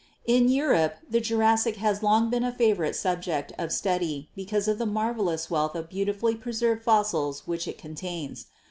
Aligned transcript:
In 0.25 0.49
Europe 0.49 0.95
the 1.07 1.21
Jurassic 1.21 1.75
has 1.75 2.01
long 2.01 2.31
been 2.31 2.43
a 2.43 2.51
favor 2.51 2.83
ite 2.85 2.95
subject 2.95 3.53
of 3.59 3.71
study, 3.71 4.29
because 4.35 4.67
of 4.67 4.79
the 4.79 4.87
marvelous 4.87 5.51
wealth 5.51 5.75
of 5.75 5.89
beautifully 5.89 6.33
preserved 6.33 6.81
fossils 6.81 7.45
which 7.45 7.67
it 7.67 7.77
contains. 7.77 8.47